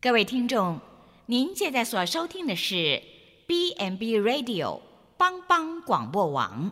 [0.00, 0.78] 各位听众，
[1.26, 3.02] 您现在所收听的是
[3.48, 4.78] B n B Radio
[5.16, 6.70] 帮帮广播网。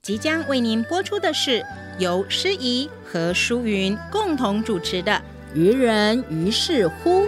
[0.00, 1.62] 即将为您播出的是
[1.98, 5.12] 由诗怡和舒云共同主持的
[5.54, 7.26] 《愚人于是乎》。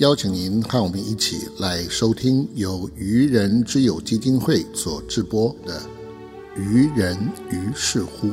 [0.00, 5.78] 邀请您和我们一起来收听由愚人之友基金会所制播的
[6.58, 7.14] 《愚人
[7.50, 8.28] 于是乎》。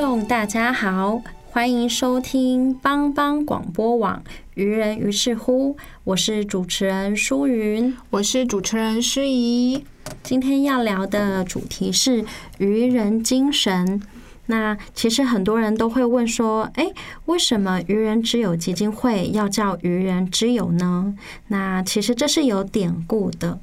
[0.00, 1.20] 众，大家好，
[1.50, 4.22] 欢迎收听帮帮广播网
[4.54, 9.84] 《愚人于是乎》，我是主持人舒云，我是主持人诗怡。
[10.22, 12.24] 今天要聊的主题是
[12.56, 14.00] 愚人精神。
[14.50, 16.86] 那其实很多人都会问说，哎，
[17.26, 21.14] 为什么愚人之友基金会要叫愚人之友呢？
[21.48, 23.58] 那其实这是有典故的。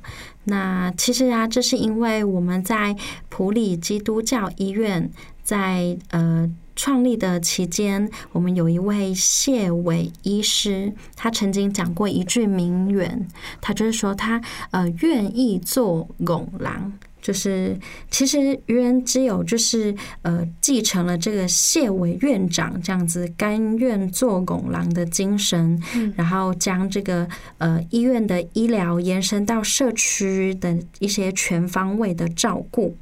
[0.46, 2.96] 那其实啊，这是因为我们在
[3.30, 5.12] 普里基督教医院。
[5.48, 13.26] 在呃创立的期间，我们有一位谢伟医师，他曾经讲过一句名言，
[13.62, 17.78] 他就是说他呃愿意做拱狼，就是
[18.10, 25.82] 其实愚人之友就是呃继承了这个谢伟院长这样子甘愿做拱廊的精神，
[26.16, 32.96] 然后将这个呃医院的医疗延伸到社区的一些全方位的照顾。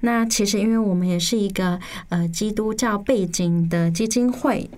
[0.00, 4.70] 那其实，因为我们也是一个呃基督教背景的基金会，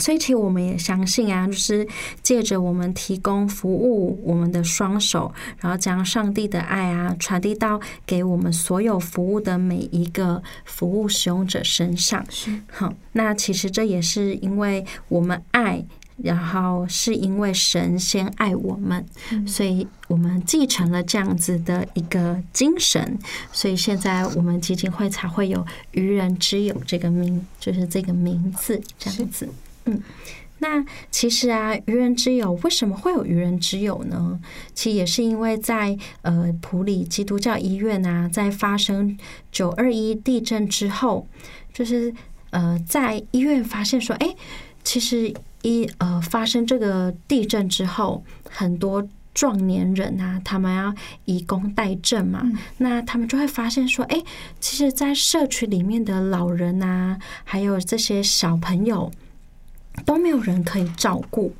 [0.00, 1.86] 所以其实我们也相信啊，就是
[2.22, 12.24] 借着我们提供服务，我们的双手，然后将上帝的爱啊传递到给我们所有服务的每一个服务使用者身上。
[12.30, 15.84] 是好，那其实这也是因为我们爱。
[16.22, 19.02] 然后是因为神先爱我们，
[19.46, 23.18] 所以我们继承了这样子的一个精神，
[23.52, 29.48] 所以现在我们基金会才会有“愚人之友”这个名，就是这个名字这样子。
[29.90, 30.02] 嗯，
[30.58, 34.38] 那其实啊，“愚人之友”为什么会有“愚人之友”呢？
[34.74, 39.18] 其实也是因为在呃普里基督教医院啊，在发生
[39.50, 41.26] 九二一地震之后，
[41.72, 42.14] 就是
[42.50, 44.34] 呃在医院发现说，哎，
[44.84, 45.34] 其实。
[45.62, 50.94] 一呃，发生这个地震之后，很多壮年人啊，他们要
[51.26, 52.42] 以工代赈嘛，
[52.78, 54.22] 那他们就会发现说，哎，
[54.58, 59.12] 其实，在社区里面的老人啊，还有这些小朋友，
[60.04, 61.54] 都没有人可以照顾。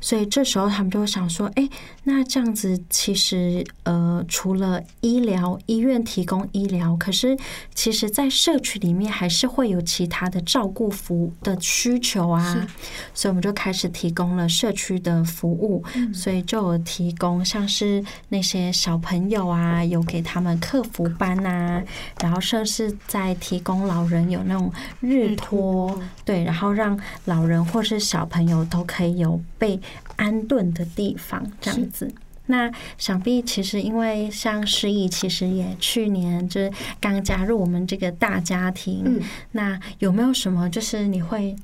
[0.00, 1.68] 所以这时候他们就会想说：“哎，
[2.04, 7.36] 那这样子其实呃，除了医疗医院提供医疗，可是
[7.74, 12.66] 其实在社区里面还是会有其他的照顾服务的需求啊。
[13.14, 21.82] 所以我们就开始提供了社区的服务，所以就有提供像是那些小朋友啊，有给他们客服班呐，
[22.20, 29.80] 然后甚至在提供老人有那种日托，对，然后让老人或是小朋友都可以有。”被
[30.16, 32.12] 安顿的地方，这样子。
[32.46, 36.70] 那想必其实因为像诗意，其实也去年就是
[37.00, 39.02] 刚加入我们这个大家庭。
[39.06, 39.18] 嗯，
[39.52, 41.56] 那有没有什么就是你会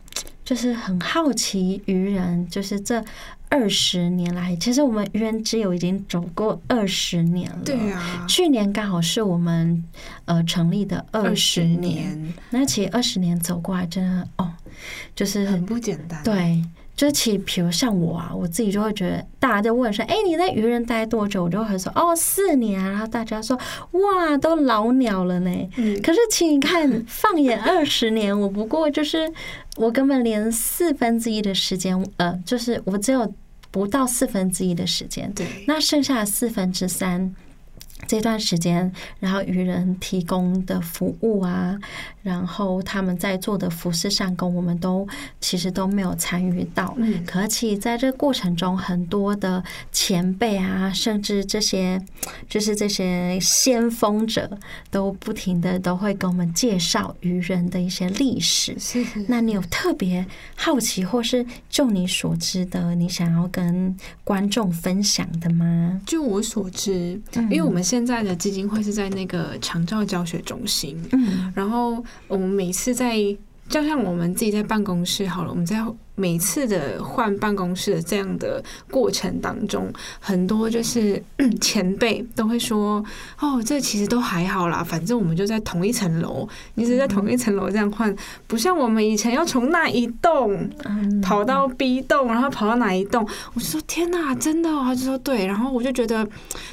[0.42, 3.04] 就是很好奇愚人，就是这
[3.50, 7.60] 二十年来，其实我们愚人之友已经走过二十年了。
[7.62, 9.84] 对啊，去年刚好是我们
[10.24, 12.32] 呃成立的二十年。
[12.48, 14.50] 那其实二十年走过来，真的哦，
[15.14, 16.22] 就是很不简单。
[16.24, 16.64] 对。
[16.96, 23.58] 就其实，比如像我啊，我自己就会觉得，大家就问说：“哎，你在愚人待多久？”我就会说：“哦，四年。”然后大家说
[23.92, 25.98] ：“哇，都老鸟了呢。”嗯。
[26.02, 29.32] 可是，请你看，放眼二十年，我不过就是
[29.76, 33.32] 我根本连四分之一的时间，呃，就是我只有
[33.70, 35.32] 不到四分之一的时间。
[35.32, 35.46] 对。
[35.66, 37.34] 那剩下的四分之三。
[38.06, 41.78] 这段时间，然后愚人提供的服务啊，
[42.22, 45.06] 然后他们在做的服饰上工，我们都
[45.40, 46.94] 其实都没有参与到。
[46.96, 49.62] 嗯，可其在这个过程中，很多的
[49.92, 52.00] 前辈啊，甚至这些
[52.48, 54.50] 就是这些先锋者，
[54.90, 58.76] 都不停的都会给我们介绍愚人的一些历史。
[58.78, 60.26] 是，那你有特别
[60.56, 63.94] 好奇，或是就你所知的，你想要跟
[64.24, 66.00] 观众分享的吗？
[66.06, 67.84] 就我所知，因为我们。
[67.90, 71.52] 现在的基金会是在那个长照教学中心，嗯。
[71.56, 73.16] 然后我们每次在，
[73.68, 75.84] 就像我们自己在办公室好了，我们在
[76.14, 81.22] 每次的换办公室的这样的过程当中，很多就是
[81.60, 83.02] 前辈都会说
[83.40, 88.14] ：“哦，这其实都还好啦，反正我们就在同一层楼，你只是在同一层楼这样换，
[88.46, 94.82] 不像我们以前要从那一栋嗯，跑到 B 栋，然后跑到哪一栋，我就说天哪，真的哦？
[94.84, 96.26] 他就说对，然后我就觉得，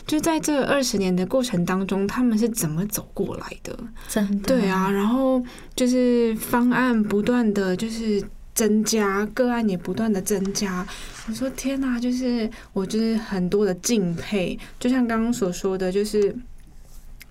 [0.06, 3.78] 就在这二十年的过程当中，他们是怎么走过来的？
[4.10, 5.42] 真的对啊，然后
[5.76, 8.22] 就是方案不断的就是
[8.58, 10.86] 增加，个案也不断的增加。
[11.28, 16.36] 我说天哪，就是我就是很多的敬佩，就像刚刚所说的，就是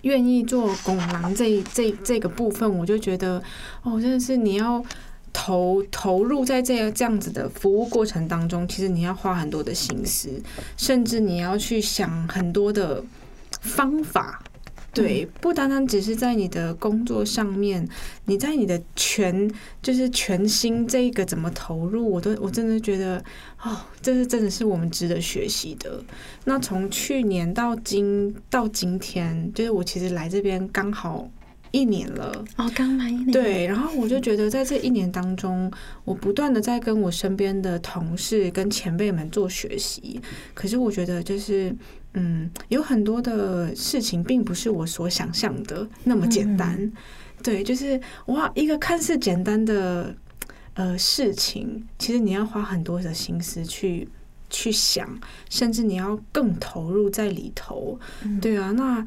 [0.03, 3.43] 愿意做拱廊这这这个部分，我就觉得
[3.83, 4.83] 哦，真的是你要。
[5.33, 10.29] 投投入在这个这样子的服务过程当中，其实你要花很多的心思，
[10.77, 13.03] 甚至你要去想很多的
[13.61, 14.41] 方法。
[15.01, 17.87] 对，不单单只是在你的工作上面，
[18.25, 19.49] 你在你的全
[19.81, 23.23] 就是全心这个怎么投入，我都我真的觉得
[23.61, 26.03] 哦，这是真的是我们值得学习的。
[26.45, 31.29] 那从去年到今到今天，就是我其实来这边刚好
[31.71, 32.45] 一年了。
[32.55, 35.71] 哦，刚满一年，对，然后我就觉得在这一年当中，
[36.05, 40.19] 我不断的在跟我身边的同事跟前辈们做学习。
[40.53, 41.75] 可是我觉得就是，
[42.13, 46.91] 嗯，有很多的事情并不是我所想象的那么简单。
[47.43, 50.15] 对，就是哇，一个看似简单的
[50.73, 54.07] 呃事情，其实你要花很多的心思去。
[54.49, 55.07] 去想，
[55.49, 57.99] 甚至你要更投入在里头，
[58.41, 59.05] 对啊，那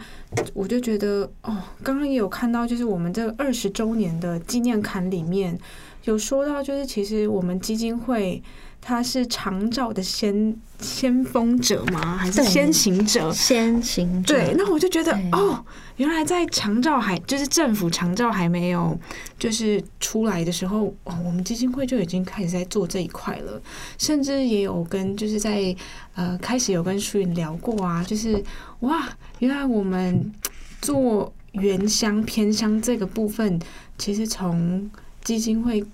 [0.54, 5.58] 我就觉得哦，刚刚也有看到，就是我们这二十周年的纪念刊里面
[6.04, 8.42] 有说到，就是其实我们基金会
[8.81, 12.17] 它是长照的先先锋者吗？
[12.17, 13.31] 还是先行者？
[13.32, 15.62] 先行者对，那我就觉得哦，
[15.97, 18.99] 原来在长照还就是政府长照还没有
[19.38, 23.61] 就是出来的时候，哦，我们基金会就已经开始在做这一块了，
[23.99, 25.76] 甚至也有跟就是在
[26.15, 28.43] 呃开始有跟舒云聊过啊，就是
[28.81, 29.09] 哇，
[29.41, 30.33] 原来我们
[30.81, 33.61] 做原乡偏乡这个部分，
[33.99, 34.91] 其实从
[35.23, 35.85] 基金会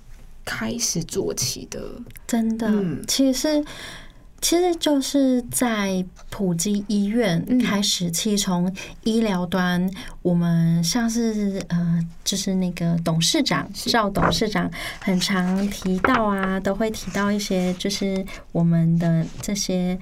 [0.46, 1.78] 开始做起的，
[2.26, 3.04] 真的，嗯。
[3.06, 3.62] 其实
[4.40, 7.58] 其实就是在普及医院嗯。
[7.60, 9.90] 开始，其实从医疗端，
[10.22, 14.70] 我们像是呃，就是那个董事长赵董事长
[15.00, 19.98] 很常提到啊，都会提到一些就是我们的这些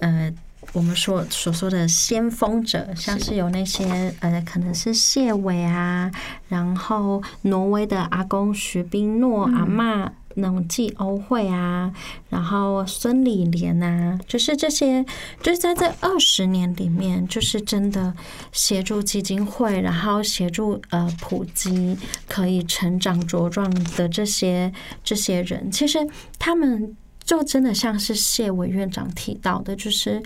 [0.00, 0.32] 呃。
[0.74, 6.10] 我们所所说的先锋者，像是有那些呃，可能是谢伟啊，
[6.48, 11.92] 然后挪威的阿公徐冰诺阿嬷那种季欧会啊，
[12.28, 15.06] 然后孙李莲啊，就是这些，
[15.40, 18.12] 就是在这二十年里面，就是真的
[18.50, 21.96] 协助基金会，然后协助呃普及
[22.28, 24.72] 可以成长茁壮的这些
[25.04, 26.04] 这些人，其实
[26.36, 30.22] 他们就真的像是谢委院长提到的，就是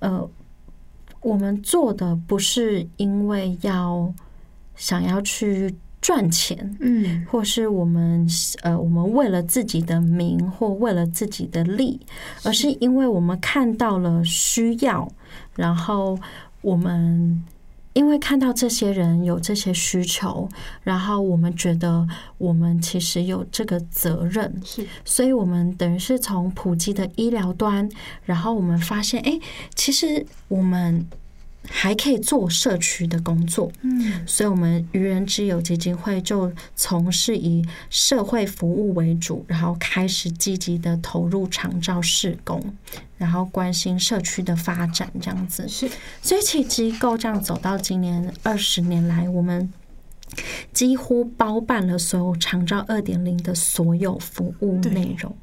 [0.00, 0.28] 呃，
[1.22, 4.12] 我们做的不是因为要
[4.76, 7.26] 想要去赚钱，嗯。
[7.30, 8.28] 或是我们
[8.62, 11.98] 呃，我们为了自己的名或为了自己的利，
[12.42, 12.70] 而是。
[12.80, 15.08] 因为我们看到了需要，
[15.56, 16.18] 然后
[16.60, 17.42] 我们
[17.92, 20.48] 因为看到这些人有这些需求，
[20.82, 22.06] 然后我们觉得
[22.38, 24.86] 我们其实有这个责任，是。
[25.04, 27.88] 所以我们等于是从普及的医疗端，
[28.24, 29.38] 然后我们发现，哎，
[29.74, 31.06] 其实我们
[31.68, 34.26] 还可以做社区的工作，嗯。
[34.26, 42.74] 所以，我们愚人之友基金会就从事以社会服务为主，然后开始积极的投入长照事工，
[43.16, 45.68] 然后关心社区的发展，这样子。
[45.68, 45.88] 是。
[46.20, 49.72] 所以，其实机构这样走到今年二十年来，我们
[50.72, 54.92] 几乎包办了所有长照二点零的所有服务对。
[54.92, 55.34] 内容，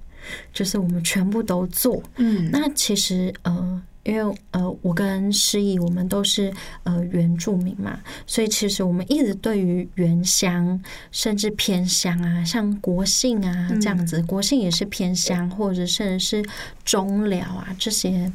[0.51, 2.01] 就是我们全部都做。
[2.17, 2.49] 嗯。
[2.51, 6.51] 那其实呃，因为呃，我跟诗怡我们都是
[6.83, 16.49] 呃原住民嘛，所以其实我们一直对于原乡甚至偏乡啊，像国姓啊嗯这样子，国姓也是偏乡，或者甚至是
[16.83, 18.31] 中寮啊这些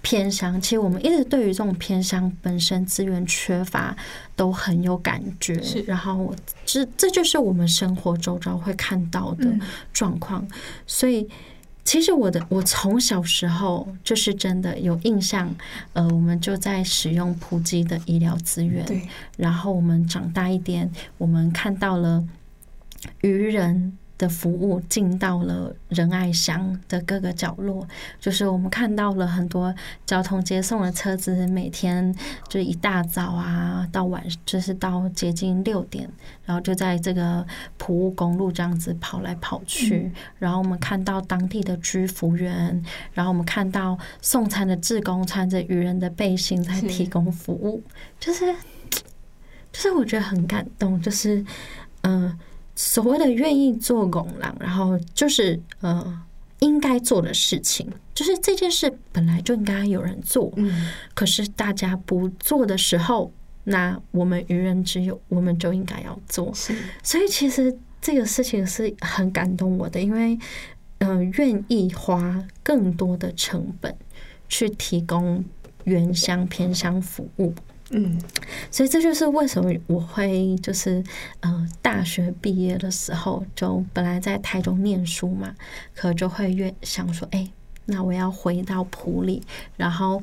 [0.00, 3.96] 偏乡，其实我们一直对于这种偏乡本身资源缺乏
[4.34, 6.34] 都很有感觉是，然后
[6.66, 9.60] 这这就是我们生活周遭会看到的嗯。
[9.92, 10.46] 状况，
[10.86, 11.28] 所以。
[11.84, 15.52] 其实我的我从小时候就是真的有印象，
[15.92, 19.02] 呃，我们就在使用普及的医疗资源，对。
[19.36, 22.24] 然后我们长大一点，我们看到了
[23.22, 27.84] 愚人的服务进到了仁爱乡的各个角落，
[28.20, 29.74] 就是我们看到了很多
[30.06, 32.14] 交通接送的车子，每天
[32.48, 36.08] 就一大早啊到晚，就是到接近六点，
[36.44, 37.44] 然后就在这个
[37.76, 42.80] 普务公路这样子跑来跑去，然后我们看到当地的居服员，
[43.12, 47.82] 然后我们看到送餐的志工穿着渔人的背心在提供服务，
[48.20, 48.54] 就是
[49.72, 51.44] 就是我觉得很感动，就是
[52.02, 52.38] 嗯。
[52.74, 56.22] 所谓的愿意做拱廊，然后就是呃
[56.60, 63.32] 应该做的事情，就是这件事本来就应该有人做，嗯，可是大家不做的时候，
[63.64, 70.38] 那我们愚人之有我们就应该要做，是，所以其实这个事情是很感动我的，因为
[70.98, 73.94] 嗯愿意花更多的成本
[74.48, 75.44] 去提供
[75.84, 77.52] 原乡偏乡服务。
[77.92, 78.18] 嗯，
[78.70, 81.04] 所以这就是为什么我会就是
[81.40, 85.54] 呃，大学毕业的时候就本来在台中念书嘛，
[85.94, 87.48] 可就会越想说，哎，
[87.84, 89.42] 那我要回到普里。
[89.76, 90.22] 然后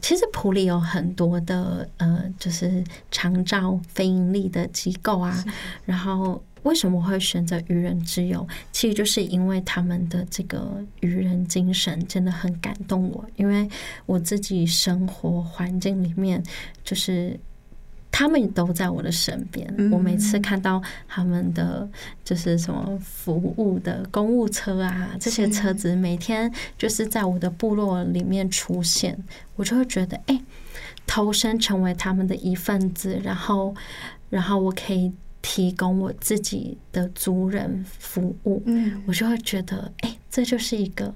[0.00, 5.44] 其实普里有很多的呃，就是长照非盈利的机构啊，
[5.84, 6.42] 然后。
[6.64, 8.46] 为什么会选择愚人之友？
[8.72, 13.24] 其实就是因为他们的这个愚人精神真的很感动我。
[13.36, 13.68] 因为
[14.06, 16.42] 我自己生活环境里面，
[16.82, 17.38] 就是
[18.10, 19.66] 他们都在我的身边。
[19.92, 21.86] 我每次看到他们的
[22.24, 29.16] 就是什么服务的公务车啊，这些车子每天就是在我的部落里面出现，
[29.56, 30.40] 我就会觉得，哎，
[31.06, 33.74] 投身成为他们的一份子，然后，
[34.30, 35.12] 然后我可以。
[35.46, 41.14] 提供我自己的族人服务，嗯，我就会觉得，哎，这就是一个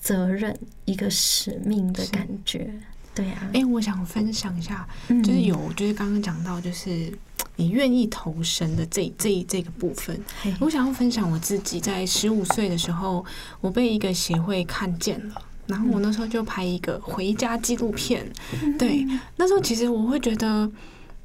[0.00, 2.68] 责任，一个使命的感觉，
[3.14, 3.48] 对啊。
[3.52, 4.84] 哎，我想分享一下，
[5.22, 7.16] 就是有，就是刚刚讲到，就是
[7.54, 10.20] 你愿意投身的这这这个部分，
[10.58, 13.24] 我想要分享我自己在十五岁的时候，
[13.60, 18.28] 我被一个协会看见了，然后我那时候就拍一个回家纪录片，
[18.76, 20.68] 对，那时候其实我会觉得。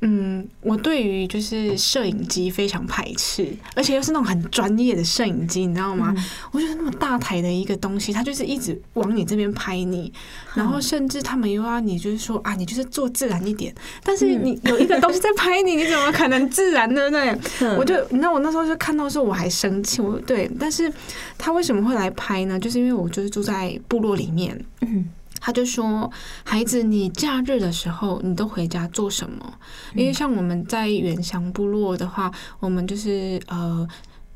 [0.02, 6.16] 嗯，我对于就是摄影机非常排斥，而且又是那种很专业的摄影机，你知道吗？
[6.52, 10.14] 我觉得那么大台的一个东西，它就是一直往你这边拍你，
[10.54, 13.74] 然后甚至他们又要你就是说啊，你就是做自然一点。
[14.04, 17.10] 但是你有一个东西在拍你，你怎么可能自然呢？
[17.10, 20.94] 对，我就你知道我那时候就看到时候我还生气，我对，但是
[21.40, 22.60] 他为什么会来拍呢？
[22.60, 24.64] 就是因为我就是住在部落里面。
[25.40, 26.12] 他就说
[26.44, 29.54] ：“孩子，你假日的时候，你都回家做什么？
[29.96, 33.88] 因为像我们在远乡部落的话，我们就是呃，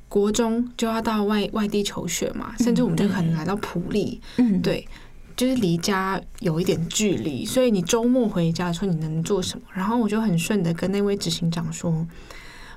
[0.08, 4.88] 国中就要到外外地求学嘛，甚至我们就可能来到普里，嗯，对，
[5.36, 9.66] 就是离家有一点距离，所以你周末回家的时候，你能做什么？
[9.74, 12.06] 然后我就很顺的跟那位执行长说，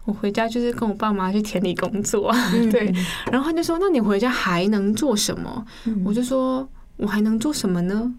[0.04, 2.34] 我回家就是跟我爸妈去田里工作，
[2.72, 2.92] 对。
[3.30, 5.64] 然后他就说，那你回家还能做什么？
[6.04, 8.14] 我就说。”我还能做什么呢？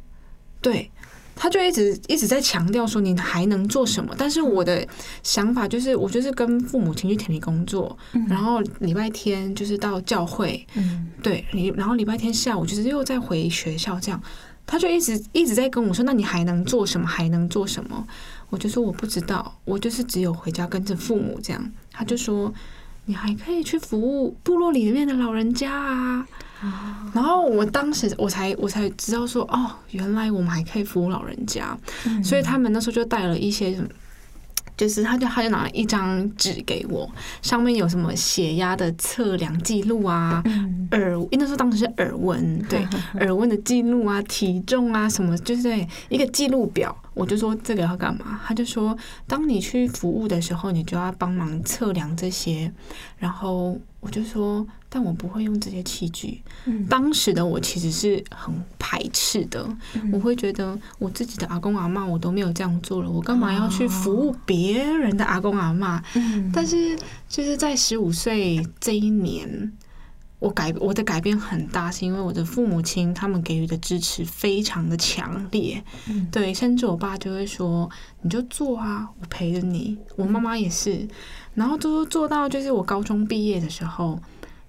[0.62, 0.90] 对，
[1.36, 4.14] 他就一直一直在强调说你还能做什么。
[4.18, 4.88] 但是我的
[5.22, 14.22] 想法就是，我就是跟父母亲去田里工作，然后礼拜天就是到教会，嗯，对，然后礼拜天下午就是又再回学校这样。
[14.68, 17.06] 他就一直一直在跟我说，那你还能做什么？
[17.06, 18.08] 还能做什么？
[18.50, 21.72] 我就说我不知道，我就是只有回家跟着父母这样。
[21.92, 22.52] 他就说，
[23.06, 26.28] 你还可以去服务部落里面的老人家啊。
[27.14, 31.78] 然后我当时我才我才知道说哦，原来我们还可以服务老人家，
[32.24, 33.88] 所以他们那时候就带了一些什么，
[34.76, 37.10] 就是他就他就拿了一张纸给我，
[37.42, 40.44] 上面有什么血压的测量记录啊，
[40.92, 42.86] 耳那时候当时是耳温， 对
[43.20, 45.70] 耳温的记录啊，体重啊什么，就是
[46.10, 46.96] 一个记录表。
[47.14, 48.42] 我就说这个要干嘛？
[48.46, 48.94] 他就说，
[49.26, 52.70] 当你去服务的时候，你就要帮忙测量这些，
[53.18, 53.80] 然后。
[54.02, 54.64] 我就说，
[54.96, 56.42] 但我不会用这些器具。
[56.90, 59.68] 当时的我其实是很排斥的，
[60.10, 66.02] 我会觉得我自己的阿公阿妈我都没有这样做了，我干嘛要去服务别人的阿公阿妈？
[66.54, 66.98] 但是
[67.28, 69.74] 就是在十五岁这一年，
[70.40, 75.84] 我改我的改变很大，是因为我的父母亲他们给予的支持非常的强烈。
[76.32, 77.90] 对，甚至我爸就会说
[78.24, 81.06] ：“你就做啊，我陪着你。”我妈妈也是。
[81.54, 84.20] 然后都做到，就是我高中毕业的时候，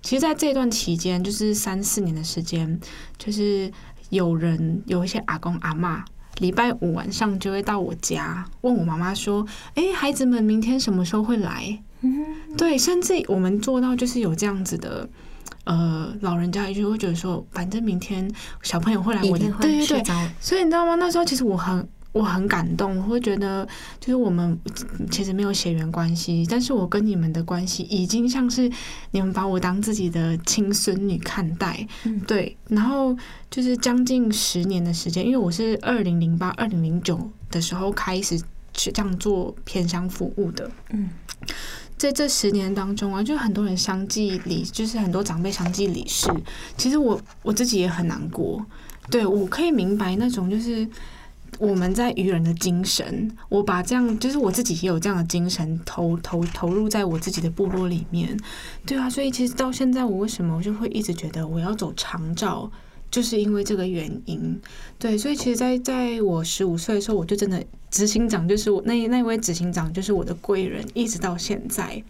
[0.06, 2.78] 其实，在这段期间，就是三四年的时间，
[3.18, 3.68] 就是
[4.10, 6.04] 有人有一些阿公阿妈，
[6.38, 9.44] 礼拜五晚上就会到我家，问我妈妈说
[9.75, 12.25] ：“哎，孩子们明天什么时候会来？”嗯，
[12.56, 15.08] 对，甚至我们做到就是有这样子的，
[15.64, 18.32] 呃，老人家就会觉得说，反正明天
[18.62, 20.94] 小朋友会来我的，对对对，所以你知道吗？
[20.94, 21.84] 那时候其实我很。
[22.16, 23.68] 我很感动，我会觉得
[24.00, 24.58] 就是我们
[25.11, 28.70] 其实没有血缘关系，但是我跟你们的关系已经像是
[29.11, 32.18] 你们把我当自己的亲孙女看待，嗯。
[32.26, 33.14] 对，然后
[33.50, 38.40] 就是将近十年的时间，因为我是二零零八、二零零九的时候开始
[38.73, 41.11] 去这样做偏乡服务的，嗯，
[41.99, 46.30] 在这十年当中啊，就很多人相继离，就是很多长辈相继离世，
[46.78, 48.64] 其实我我自己也很难过，
[49.11, 50.88] 对我可以明白那种就是。
[51.58, 58.36] 我们在愚人的精神，我把这样就是我自己也有这样的精神投投投入在我自己的部落里面，
[58.84, 62.70] 对啊，所以其实到现在我为什么我就会一直觉得我要走长照，
[63.10, 64.60] 就是因为这个原因，
[64.98, 72.02] 对，所以其实在，在我十五岁的时候，我就真的执行长就是我那那位执行长就是我的贵人，一直到现在，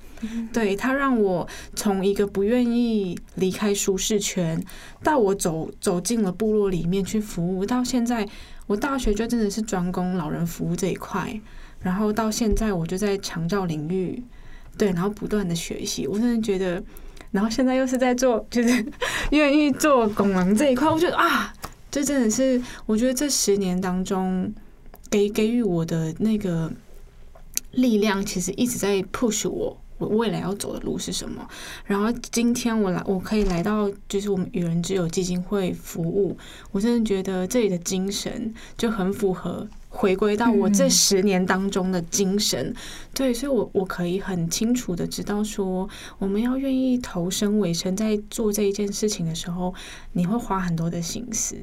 [0.53, 4.61] 对他让我从一个不愿意离开舒适圈，
[5.05, 8.29] 到我走走进了部落里面去服务，到现在。
[8.67, 11.41] 我大学就真的是专攻老人服务这一块，
[11.81, 14.23] 然后到现在我就在长照领域，
[14.77, 16.83] 对，然后不断的学习，我真的觉得，
[17.31, 18.85] 然后现在又是在做，就是
[19.31, 21.55] 愿意做拱廊这一块，我觉得啊，
[21.91, 24.53] 这真的是，我觉得这十年当中
[25.09, 26.73] 给给予我的那个
[27.73, 29.81] 力量，其实一直在 push 我。
[29.99, 31.49] 我未来要走的路是什么？
[31.85, 36.37] 然后今天我来，我可以来到就是我们与人之友基金会服务，
[36.73, 42.75] 我真的觉得这里的精神就很符合回归到我这十年当中的精神。
[43.15, 45.88] 对，所以我我可以很清楚的知道说，
[46.19, 49.75] 我们要愿意投身尾声，在做这一件事情的时候，
[50.12, 51.57] 你会花很多的心思，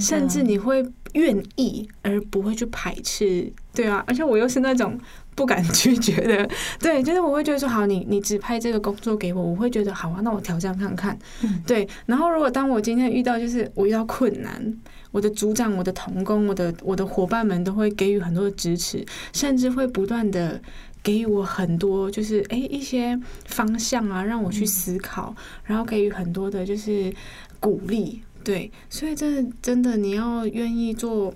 [0.00, 3.52] 甚至你会愿意而不会去排斥。
[3.74, 4.98] 对啊，而且我又是那种。
[5.36, 11.18] 不敢拒绝的， 对，就是我会觉得说，好，你你指派这个工作给我，我会觉得好啊，那我挑战看看，
[11.66, 11.88] 对。
[12.04, 14.76] 然后如果当我今天遇到，就是我遇到困难，
[15.10, 20.60] 我的组长、我的同工、我的我的伙伴们都会给予很多的支持，甚至会不断的
[21.02, 27.12] 给予我很多，就是哎一些方向啊，让我去思考，然后给予很多的就是
[27.58, 28.70] 鼓励，对。
[28.88, 31.34] 所以真的真的，你要愿意做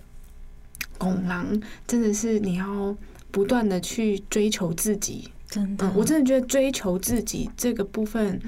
[0.99, 2.97] 拱狼，真的是你要。
[3.35, 8.41] 不断的去追求自己，真的，我真的觉得追求自己这个部分，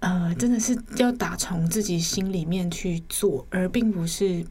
[0.00, 4.44] 呃，真的是要打从自己心里面去做，而并不是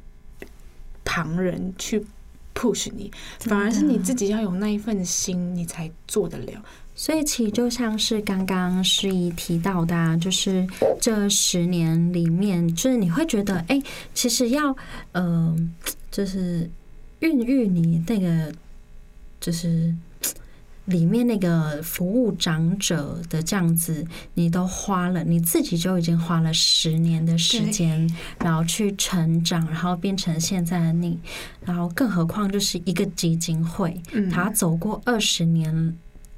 [1.04, 2.06] 旁人去
[2.54, 6.64] push 你，反而是你自己要有那一份心，你才做得了。
[6.96, 10.68] 所以，其实就像是刚刚诗怡提到的，就是
[11.00, 13.82] 这十年里面，就是你会觉得，哎，
[14.14, 14.76] 其实要，
[15.12, 15.56] 呃，
[16.10, 16.70] 就是
[17.20, 18.54] 孕育你那个。
[19.42, 19.94] 就是
[20.86, 31.20] 里面那个服务长者的这样子，你都花了，你自己就已经花了十年的时间，然后去成长，然后变成现在的你，
[31.66, 35.96] 然后更何况就是一个基金会，他走过二十年。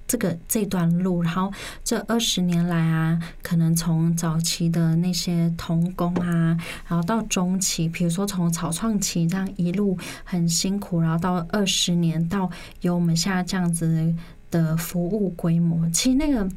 [0.10, 1.51] 这个这段路，然后
[1.83, 6.57] 这二十年来啊，可能从早期的那些童工啊，
[6.88, 14.15] 然后到中期，比如说从草创期这样一路很辛苦，然后到二十年，到有我们现在这样子
[14.51, 16.47] 的服务规模，其实那个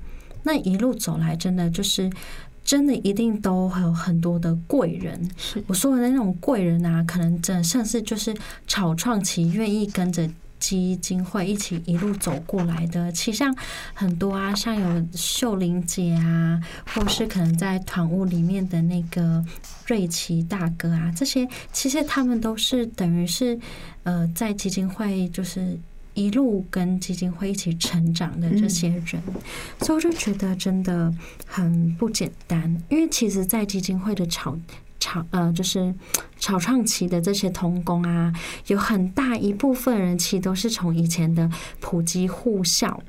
[0.42, 2.10] 那一路走来，真的就是
[2.64, 5.30] 真的一定都会有很多的贵人。
[5.66, 8.34] 我说的那种贵人啊，可能真的像是就是
[8.66, 10.28] 草创期愿意跟着。
[10.60, 13.56] 基金会一起一路走过来的，其实像
[13.94, 19.42] 很多啊，像有秀玲姐啊，或是可能在团务里面的那个
[19.86, 23.58] 瑞奇大哥啊，这些其实他们都是等于是
[24.02, 25.78] 呃，在基金会就是
[26.20, 29.22] 一路跟基金会一起成长的这些人，
[29.80, 31.12] 所以我就觉得真的
[31.46, 34.56] 很不简单，因为其实，在基金会的炒。
[35.02, 35.94] 草呃，就是
[36.38, 38.30] 草创期的这些童工啊，
[38.66, 43.02] 有很大一部分人其实都是从以前的普及护校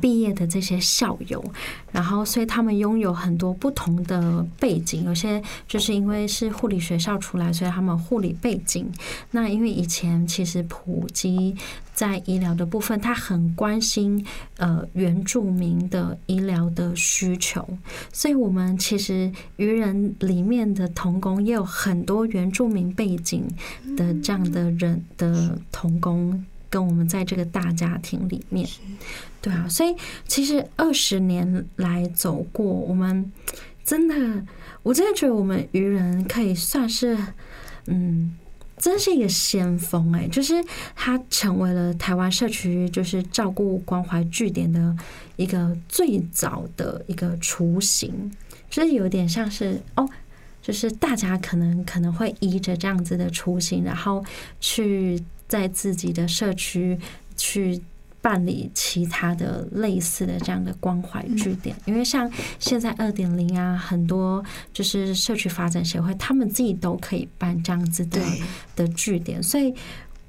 [0.00, 1.44] 毕业的这些校友，
[1.90, 8.88] 然后所以他们拥有很多不同的背景，有些就是因为是护理学校出来，所以他们护理背景。
[9.32, 11.56] 那因为以前其实普及。
[12.02, 17.64] 在医疗的部分，他很关心呃原住民的医疗的需求，
[18.12, 23.48] 所以我们其实渔人里面的童工也有很多原住民背景
[23.96, 28.68] 的这样的人的童工，跟我们在这个大家庭里面，
[29.40, 29.94] 对啊，所以
[30.26, 33.30] 其实二十年来走过，我们
[33.84, 34.44] 真的，
[34.82, 37.16] 我真的觉得我们愚人可以算是
[37.86, 38.36] 嗯。
[38.82, 40.54] 真是一个先锋哎，就是
[40.96, 44.96] 他成为了台湾社区就是照顾关怀据点的
[45.36, 48.28] 一个最早的一个雏形，
[48.68, 50.08] 就是有点像是哦，
[50.60, 54.24] 就是大家可能可能会依着这样子的雏形，然后
[54.58, 56.98] 去在自己的社区
[57.36, 57.80] 去
[58.22, 68.20] 办理其他的类似的这样的关怀据点，因为像现在二点零啊，很多就是社区发展协会，他们自己都可以办这样子的
[68.74, 69.74] 的据点，所以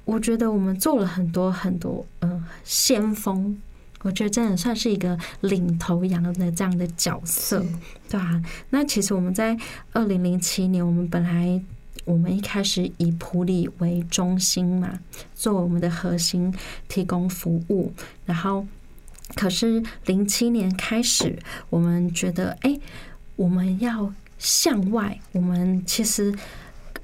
[0.04, 3.56] 我觉得我们做了很多很多嗯先锋。
[4.02, 7.64] 我觉得真的算是一个领头羊的这样的角色，
[8.10, 8.42] 对啊。
[8.68, 9.56] 那其实我们在
[9.94, 11.58] 二零零七年，我们本来
[12.04, 15.00] 我们一开始以普里为中心嘛，
[15.34, 16.54] 作为我们的核心
[16.88, 17.92] 提供服务。
[18.26, 18.66] 然后，
[19.34, 21.38] 可是零七年开始，
[21.70, 22.78] 我们觉得，哎，
[23.36, 26.34] 我们要向外，我们其实。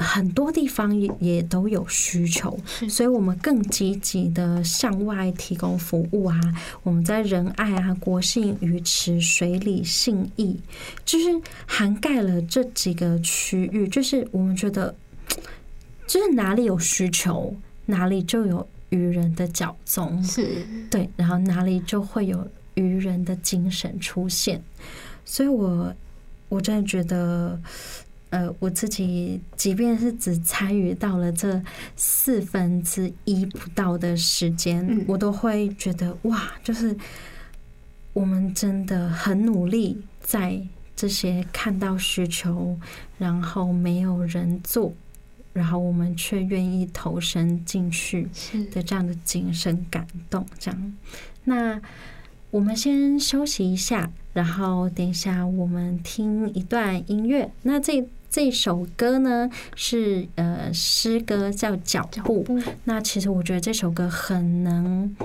[0.03, 2.59] 很多地方也也都有需求，
[2.89, 6.41] 所以我们更积极的向外提供服务啊。
[6.83, 10.59] 我们在仁爱啊、国信、鱼池、水里、信义，
[11.05, 11.27] 就是
[11.67, 13.87] 涵盖了这几个区域。
[13.87, 14.95] 就是我们觉得，
[16.07, 24.63] 就是哪里有需求，哪里就有渔人的脚踪，是对，然后哪里就会有渔人的精神出现。
[25.27, 25.95] 所以我
[26.49, 27.61] 我真的觉得。
[28.31, 31.61] 呃，我自己即便是只参与到了这
[31.97, 36.97] 四分之一不到的时间，我都会觉得哇，就是
[38.13, 40.61] 我们真的很努力，在
[40.95, 42.79] 这些看到需求，
[43.19, 44.93] 然后没有人做，
[45.53, 48.29] 然后我们却愿意投身进去
[48.71, 50.47] 的这样的精神感动。
[50.57, 50.97] 这样，
[51.43, 51.83] 那
[52.53, 57.51] 我们先休息一下，然后等一下我们听一段音乐。
[57.63, 58.07] 那这。
[58.31, 65.17] 这首歌呢是呃诗歌叫脚步，那其实我觉得这首歌很能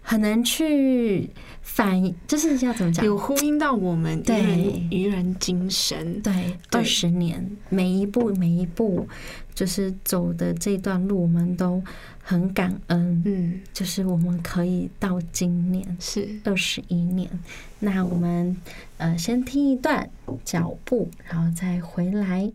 [0.00, 1.28] 很能去
[1.60, 4.82] 反映，就是要怎么讲，有呼应到我们对。
[4.90, 6.58] 愚人精神，对。
[6.70, 9.06] 二十年每一步每一步
[9.54, 11.82] 就是走的这段路，我们都。
[12.24, 16.28] 很感恩，嗯，就是我们可以到今年是。
[16.44, 17.28] 二十一年，
[17.80, 18.56] 那我们
[19.02, 20.08] 呃先听一段
[20.44, 22.52] 脚步，然后再回来。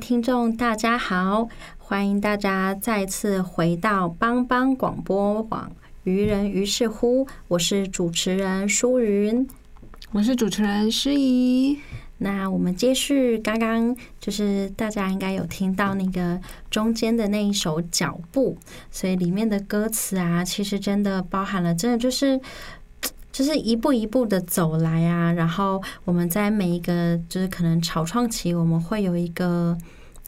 [0.00, 5.70] 听众，大家好，欢迎大家再次回到帮帮广播网
[6.04, 9.46] 《愚人于是乎》，我是主持人舒云，
[10.12, 11.78] 我是主持人诗怡。
[12.16, 18.56] 那我们接续刚刚，就是大家应该有听到那个中间的那一首脚步，
[18.90, 22.40] 所以里面的歌词啊，其实真的包含了，真的就是。
[23.32, 29.76] 就是一步一步的走来啊，然后我们在每一个就是可能草创期，我们会有一个。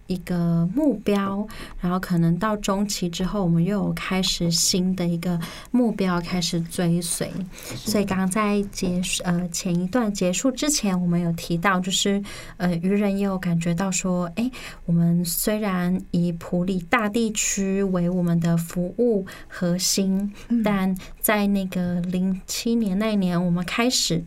[0.06, 1.46] 一个目标，
[1.80, 5.38] 然后可能到中期之后，我们又有开始新的一个
[5.70, 7.30] 目标开始追随。
[7.74, 12.22] 所以刚刚在结束呃前一段结束之前，我们有提到，就是
[12.56, 14.50] 呃愚人也有感觉到说，哎，
[14.84, 20.32] 我们虽然以普里大地区为我们的服务核心，
[20.64, 24.22] 但在那个零七年那一年，我们开始。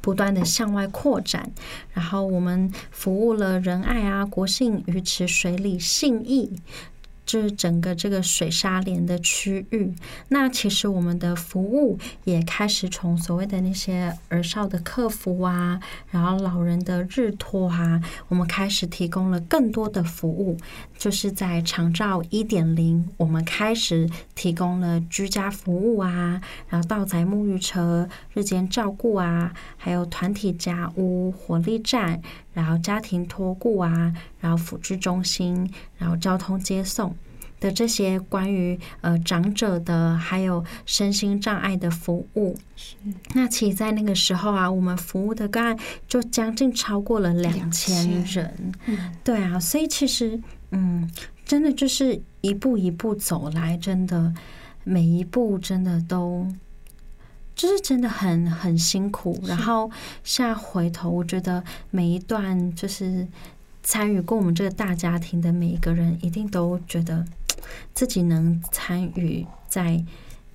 [0.00, 1.50] 不断的向外扩展，
[1.92, 6.60] 然后我们服务了仁爱啊、国信、鱼池、水里、信义。
[7.28, 9.92] 就是整个这个水沙连的区域，
[10.28, 15.78] 那其实我们的服务也开始从所谓的那些儿少的客服啊，
[16.10, 20.56] 然后老人的日托啊，我们开始提供了更多的服务。
[20.96, 32.20] 就是在长照一点零，我们开始提供了居家服务啊，然后到宅沐浴车、日间照顾啊，还有团体家屋、火力站。
[32.58, 37.14] 然后家庭托顾啊，然后辅助中心，然后交通接送
[37.60, 42.56] 的这些关于呃长者的，还有身心障碍的服务。
[42.74, 42.96] 是。
[43.32, 48.72] 那其实，在那个时候啊，我们服务的个案就将近超过了两千人。
[48.86, 49.14] 嗯。
[49.22, 50.40] 对啊，所以其实，
[50.72, 51.08] 嗯，
[51.44, 54.34] 真的就是一步一步走来，真的
[54.82, 56.44] 每一步真的都。
[57.58, 59.90] 就是真的很很辛苦，然后
[60.22, 63.26] 现在回头，我觉得每一段就是
[63.82, 67.24] 参与过我们这个大家庭的每一个人，一定都觉得
[67.92, 70.00] 自己能参与在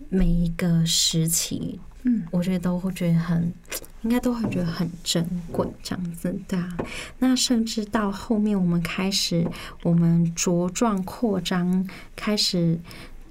[0.08, 3.52] 每一个时期，嗯，我觉得都会觉得很，
[4.04, 6.78] 应该都会觉得很珍贵，这样子，对啊。
[7.20, 9.46] 那甚至到后面，我们开始
[9.82, 11.86] 我们茁壮扩张，
[12.16, 12.80] 开始。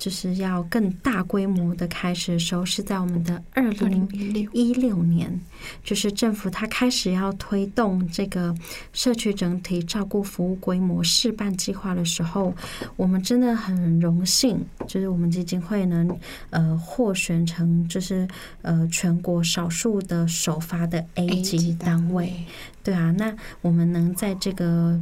[0.02, 4.08] 就是要更大规模的开始的时候，是在我们的二零
[4.52, 5.40] 一六年，
[5.84, 8.52] 就是政府它开始要推动这个
[8.92, 12.52] 社区整体照顾服务规模示范计划的时候，
[12.96, 16.18] 我们真的很荣幸，就是我们基金会能
[16.50, 18.26] 呃获选成就是
[18.62, 22.44] 呃全国少数的首发的 A 级单位，
[22.82, 25.00] 对啊，那我们能在这个。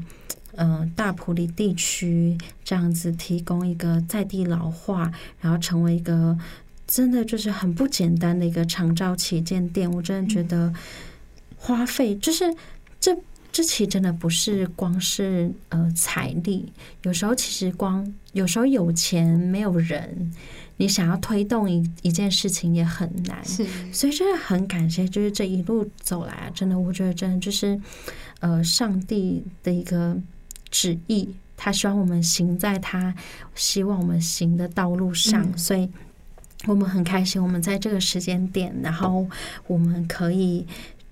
[0.57, 5.11] 嗯，大埔里地区这样子提供一个在地老化，
[5.41, 6.37] 然后成为一个
[6.87, 9.91] 真的就是很不简单的一个长照旗舰店。
[9.91, 10.75] 我真的觉得
[11.57, 12.53] 花费就是
[12.99, 13.17] 这
[13.53, 20.33] 这其实真的不是光是呃财力，有时候其实光有时候有钱没有人，
[20.79, 23.45] 你想要推动一一件事情也很难。
[23.45, 27.81] 是，所以真的很感谢，就是这一路走来啊，真的我觉得真的就是
[28.41, 30.17] 呃上帝的一个。
[30.71, 33.15] 旨意，他希望我们行在他
[33.55, 35.89] 希望我们行的道路上，所以
[36.67, 39.27] 我们很开心，我们在这个时间点，然后
[39.67, 40.67] 我们可以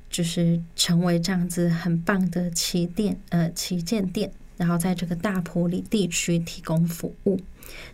[0.09, 7.41] 就是成为这样子很棒的旗舰，呃，旗舰店，然后在这个大埔里地区提供服务。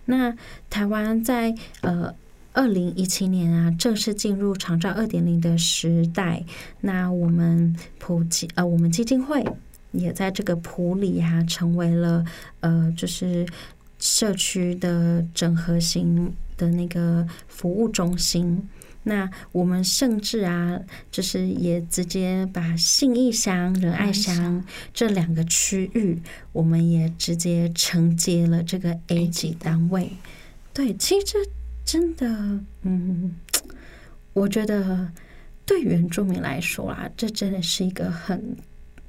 [0.04, 0.36] 那
[0.70, 2.14] 台湾在呃
[2.52, 6.44] 二零一七年啊，正式进入长照二点零的时代，
[6.80, 9.44] 那我们普及呃，我们基金会。
[9.94, 12.24] 也在这个普里哈成为了
[12.60, 13.46] 呃，就是
[13.98, 18.68] 社区的整合型的那个服务中心。
[19.06, 20.80] 那我们甚至啊，
[21.10, 26.20] 就是也直接把信义乡、仁爱乡这两个区域，
[26.52, 30.10] 我们也直接承接了这个 A 级单位。
[30.72, 31.38] 对，其实这
[31.84, 32.26] 真的，
[32.82, 33.34] 嗯，
[34.32, 35.12] 我觉得
[35.66, 38.56] 对原住民来说啊，这真的是一个很。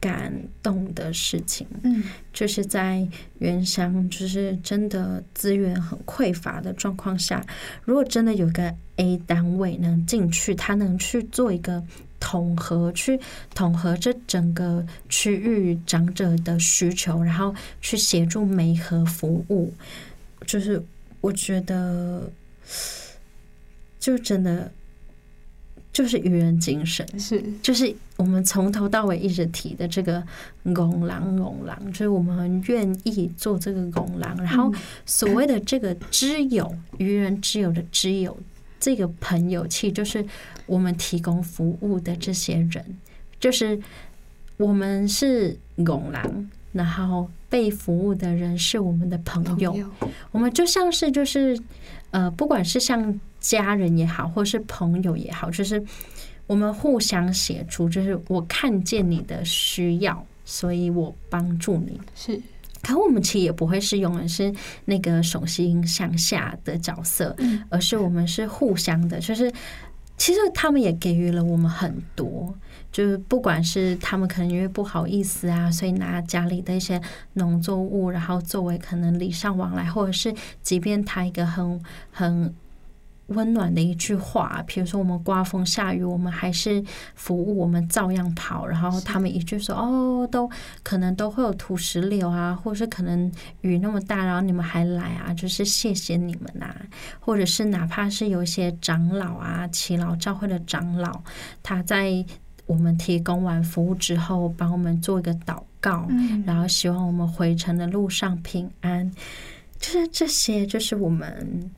[0.06, 3.08] 感动的事情，嗯，就是在
[3.40, 7.44] 原乡，就是真的资源很匮乏的状况下，
[7.84, 11.84] 如果真的有个 A 单位能进去，他能去做一个
[12.20, 13.20] 统合，去
[13.56, 19.74] 统合这整个区域长者的需求，然后去协助媒合服务，
[20.46, 20.80] 就是
[21.20, 22.30] 我觉得，
[24.00, 24.72] 就真的。
[25.96, 27.42] 就是愚人精神，是。
[27.62, 30.24] 就是我们从头到尾一直提的这个
[30.74, 34.36] 拱狼拱狼，就是我们愿意做这个拱狼。
[34.38, 34.74] 然后
[35.06, 38.38] 所谓的这个知友愚人知友的知友，
[38.80, 40.26] 这个朋友其实就是
[40.66, 42.98] 我们提供服务的这些人，
[43.40, 43.80] 就是
[44.58, 49.18] 我们是拱狼，然后被服务的人是我们的。
[49.26, 49.76] 朋友
[50.32, 51.60] 我们就像是就是
[52.12, 55.84] 呃，不管是像家人也好，或是朋友也好，就是
[56.48, 62.00] 我们互相协助，就是我看见你的需要，所以我帮助你。
[62.16, 62.40] 是
[62.82, 64.54] 可我们其实也不会是永远是
[64.86, 67.36] 那个手心向下的角色，
[67.70, 69.52] 而是我们是互相的，就是
[70.18, 72.54] 其实他们也给予了我们很多。
[72.92, 77.02] 就是不管是他们可能因为不好意思啊，所以拿家里的一些
[77.34, 81.82] 农作物，然后作为可能礼尚往来，或者是即便他一个很
[82.12, 82.56] 很
[83.28, 86.84] 温暖的一句话，比如说我们刮风下雨，我们还是
[87.16, 88.66] 服务，我们照样跑。
[88.68, 90.50] 然后他们一句说：“哦，都
[90.84, 96.76] 可能都会有土石流啊， 或者是可能雨那么大，然后你们还来啊，就是谢谢你们呐、
[97.20, 101.22] 或者是哪怕是有一些长老啊，祈老教会的长老，
[101.64, 102.24] 他在
[102.68, 109.12] 我们提供完服务之后，帮我们做一个祷告，嗯然后希望我们回程的路上平安。
[109.78, 111.70] 就是这些，就是我们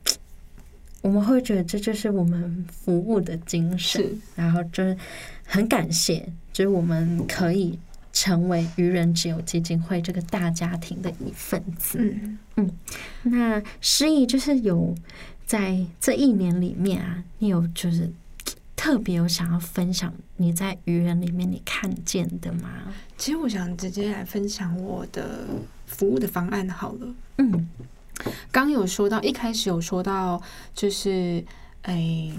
[1.02, 4.96] 我们会觉得这就是我们服务的精神，然后就是
[5.44, 7.78] 很感谢，就是我们可以
[8.12, 11.98] 成为愚人之友基金会这个大家庭的一份子。
[12.56, 12.70] 嗯，
[13.22, 14.94] 那诗意就是有
[15.46, 18.10] 在这一年里面啊，你有就是
[18.74, 22.70] 特别有想要分享你在愚人里面你看见的吗？
[23.16, 25.46] 其实我想直接来分享我的
[25.86, 27.14] 服务的方案好了。
[27.38, 27.68] 嗯
[28.50, 30.40] 刚有说到，一开始有说到，
[30.74, 31.44] 就是
[31.82, 32.32] 诶、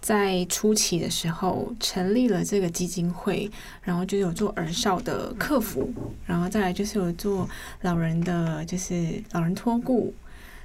[0.00, 3.50] 在初期的时候成立了这个基金会，
[3.82, 5.92] 然后就有做儿少的客服，
[6.24, 7.48] 然后再来就是有做
[7.82, 10.14] 老人的，就是老人托顾。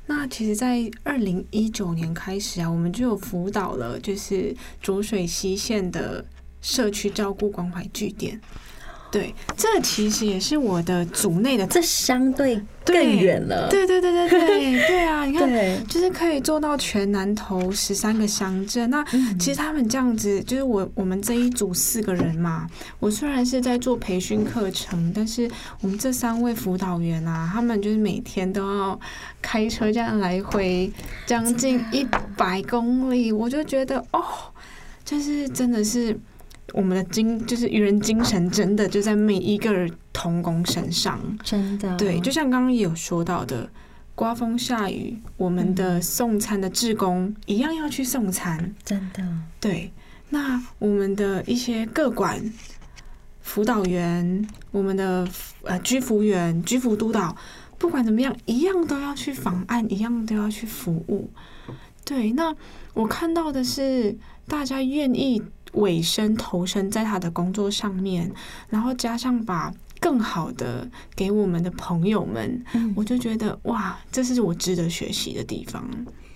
[0.06, 6.26] 那其实，在二零一九年开始啊，我们就有辅导了，就是浊水溪县的
[6.62, 8.40] 社区照顾关怀据点。
[9.14, 13.70] 对，这其实也是我的组内的这相对更对远了。
[13.70, 14.40] 对对对对对
[14.90, 15.24] 对啊！
[15.24, 18.90] 你看，就是可以做到全南投十三个乡镇。
[18.90, 22.68] 那嗯其实他们这样子，就是我我们这一组四个人嘛，
[23.00, 25.48] 我虽然是在做培训课程，但是
[25.82, 29.00] 我们这三位辅导员啊，他们就是每天都要
[29.44, 30.92] 开车这样来回
[31.28, 32.04] 将近一
[32.36, 34.24] 百公里，我就觉得哦，
[35.06, 36.20] 就是真的是。
[36.74, 41.20] 我们的精就是愚人精神，真的就在每一个童工身上。
[41.44, 43.70] 真的对，就像刚刚也有说到的，
[44.16, 48.74] 刮风下雨，我们的送餐的志工一样要去送餐。
[48.84, 49.24] 真的
[49.60, 49.92] 对，
[50.30, 52.42] 那我们的一些各管
[53.42, 55.28] 辅导员，我们的
[55.62, 57.36] 呃居服员、居服督导，
[57.78, 61.30] 不管怎么样，一样都要去访案，一样都要去服务。
[62.06, 62.56] 对，那
[62.94, 65.42] 我看到的是大家愿意
[65.74, 68.32] 委身投身在他的工作上面，
[68.70, 75.90] 然后加上把更好的给我们的朋友们，嗯我就觉得哇，这是我值得学习的地方。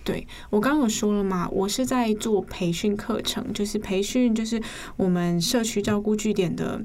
[0.04, 4.62] 对我刚刚有说了嘛，我是在做培训课程，就是培训就是
[4.96, 6.82] 我们社区照顾据点的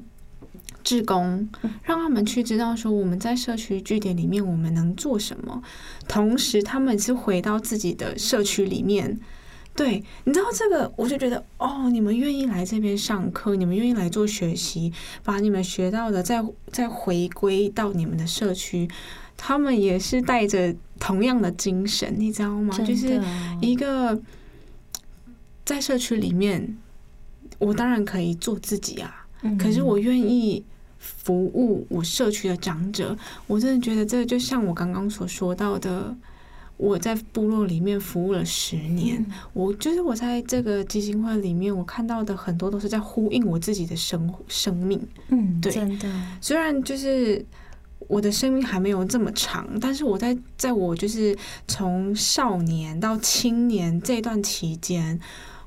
[0.84, 1.48] 志工，
[1.82, 5.62] 让他们去知道说我们在社区据点里面我们能做什么，
[6.06, 9.18] 同时他们是回到自己的社区里面。
[9.76, 14.92] 对，你知道这个，我就觉得哦，你们愿意来这边上课，你们愿意来做学习，
[15.24, 18.88] 把你们学到的再再回归到你们的社区，
[19.36, 22.78] 他们也是带着同样的精神，你知道吗？
[22.78, 23.20] 就是
[23.60, 24.16] 一个
[25.64, 26.78] 在社区里面，
[27.58, 30.64] 我当然可以做自己啊，嗯可是我愿意
[31.04, 36.16] 服务我社区的长者，我真的觉得这就像我刚刚所说到的。
[36.76, 45.00] 我在部落里面服务了十年，我就是我在这个基金会里面，我看到的很多都是在呼应我自己的生生命。
[45.28, 47.46] 嗯，对真的虽然就是
[48.08, 51.34] 我的生命还没有这么长，但是我在在我就是
[51.68, 55.20] 从少年到青年这段期间，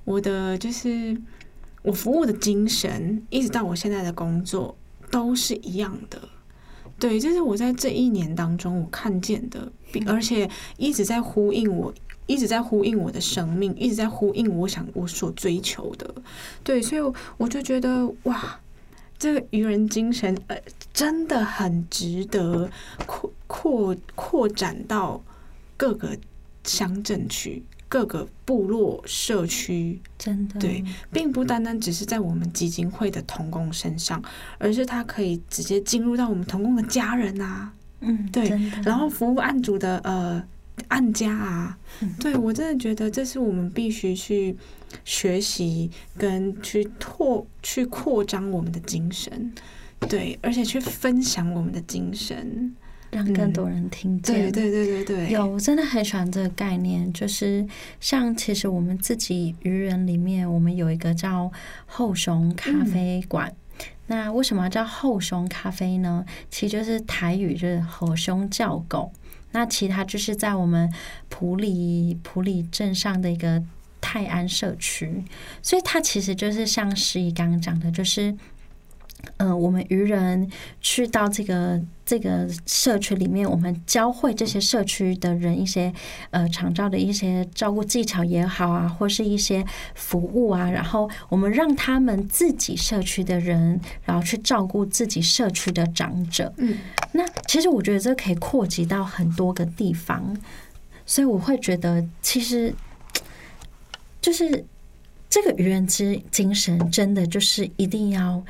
[0.03, 1.17] 我的就是
[1.83, 4.75] 我服务的精神，一直到我现在的工作
[5.11, 6.29] 都是一样的。
[6.99, 11.93] 对，这是我在这一年当中我看见的，并而且一直在呼应我。
[12.29, 16.13] 一直在呼应我的生命，一直在呼应我想我所追求的，
[16.61, 18.59] 对，所以我就觉得哇，
[19.17, 20.57] 这个愚人精神，呃，
[20.91, 22.69] 真的很值得
[23.05, 25.23] 扩扩扩展到
[25.77, 26.17] 各个
[26.65, 34.21] 乡镇区、各个部落社区，真的对，并不单单只是在我们基金会的童工身上，
[34.57, 37.71] 而是他可以直接进入到我们童工的家人啊，
[38.01, 38.49] 嗯，对
[38.83, 40.43] 然后服务案主的呃
[40.89, 42.13] 案家啊，嗯。
[42.19, 44.55] 对我真的觉得这是我们必须去
[45.05, 49.53] 学习跟去拓去扩张我们的精神。
[50.07, 52.75] 对，而且去分享我们的精神，
[53.11, 54.35] 让更多人听见。
[54.35, 57.65] 对对对对对，有，我真的很喜欢这个概念，就是
[57.99, 61.51] 像其实我们自己愚人里面，我们有一个叫
[61.85, 63.53] 后熊咖啡馆。
[64.07, 66.25] 那为什么要叫后熊咖啡呢？
[66.49, 69.11] 其实就是台语就是吼熊叫狗。
[69.51, 70.91] 那其他就是在我们
[71.29, 73.63] 普里普里镇上的一个
[74.01, 75.23] 泰安社区，
[75.61, 78.35] 所以它其实就是像诗怡刚刚讲的，就是。
[79.37, 80.49] 嗯，我们愚人
[80.79, 85.93] 去到这个这个社区里面，我们教会这些社区的人一些
[86.31, 89.63] 呃长照的一些照顾技巧也好啊，或是一些
[89.95, 96.51] 服务啊，然后我们让他们自己社区的人，然后去照顾自己社区的长者。
[96.57, 96.77] 嗯，
[97.11, 100.35] 那其实我觉得这可以扩及到很多个地方，
[101.05, 102.73] 所以我会觉得其实
[104.21, 104.65] 就是
[105.29, 108.41] 这个愚人之精神，真的就是一定要。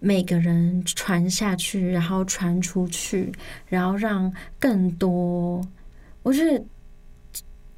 [0.00, 3.30] 每个人传下去，然后传出去，
[3.68, 5.60] 然后让更多。
[6.22, 6.58] 我觉得，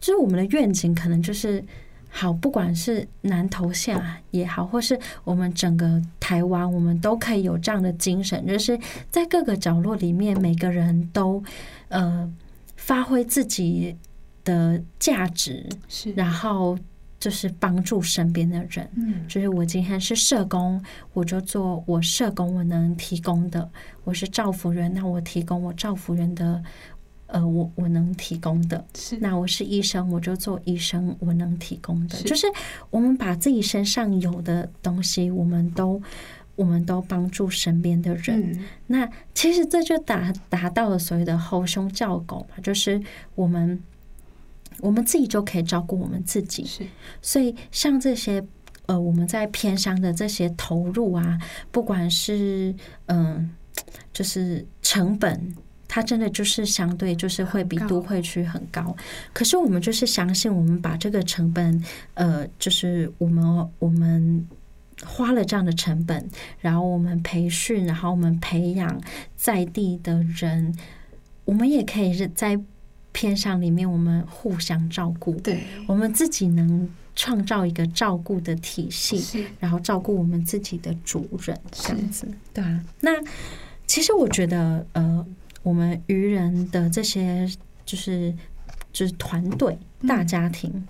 [0.01, 1.63] 就是我们的愿景，可能就是
[2.09, 4.01] 好，不管是南投县
[4.31, 8.79] 也好，或是我们整个台湾，我们都可以有这样的精神，就是
[9.11, 11.43] 在各个角落里面，每个人都
[11.89, 12.33] 呃
[12.77, 13.97] 发挥自己
[14.45, 16.79] 的价值，是，然后。
[17.23, 23.65] 就是帮助身边的人，嗯，就是我今天是社工，我就做我社工我能提供的；
[24.03, 26.61] 我是造福人，那我提供我造福人的，
[27.29, 28.85] 呃，我我能提供的。
[28.97, 32.21] 是，那我是医生，我就做医生我能提供的。
[32.23, 32.45] 就是
[32.91, 36.03] 我们把自己身上有的东西，我们都
[36.57, 38.59] 我们都帮助身边的人。
[38.89, 43.01] 那其实这就达达到了所谓的吼凶叫狗嘛，就是
[43.37, 43.81] 我们。
[44.83, 46.85] 我们自己就可以照顾我们自己，是。
[47.23, 48.45] 所以像这些
[48.87, 51.39] 呃，我们在偏乡的这些投入啊，
[51.71, 52.75] 不管是
[53.07, 53.49] 嗯，
[54.13, 55.55] 就是成本，
[55.87, 58.95] 它真的就是相对就是会比都会区很高。
[59.33, 61.81] 可是我们就是相信，我们把这个成本，
[62.15, 64.45] 呃，就是我们我们
[65.05, 66.29] 花了这样的成本，
[66.59, 69.01] 然后我们培训，然后我们培养
[69.37, 70.77] 在地的人，
[71.45, 72.61] 我们也可以是在。
[73.13, 82.85] 偏向里面，我们互相照顾，对，我们自己能创造一个照顾的体系，然后照顾我们自己的主人，这样子，对啊。
[83.01, 83.11] 那
[83.87, 85.25] 其实我觉得，呃，
[85.63, 87.47] 我们愚人的这些
[87.85, 88.35] 就是
[88.93, 90.87] 就是团队大家庭。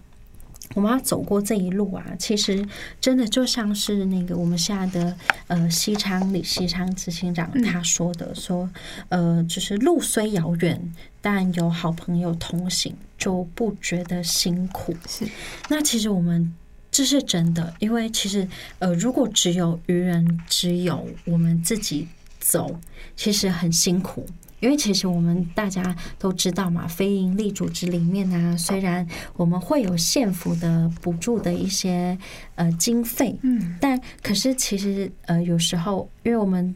[0.74, 2.66] 我们要走过这一路啊，其实
[3.00, 5.16] 真的就像是那个我们现在的
[5.48, 8.68] 呃西昌李西昌执行长他说的，说
[9.08, 14.94] 呃就是路虽遥远，但有好朋友同行就不觉得辛苦。
[15.06, 15.26] 是，
[15.68, 16.54] 那其实我们
[16.90, 18.48] 这是真的，因为其实
[18.78, 22.08] 呃如果只有愚人，只有我们自己
[22.38, 22.80] 走，
[23.16, 24.26] 其实很辛苦。
[24.62, 29.04] 因为其实我们大家都知道嘛，非营利组织里面呢，虽然
[29.34, 32.16] 我们会有县府的补助的一些
[32.54, 36.72] 呃经费，嗯，但可是其实呃有时候，因为我们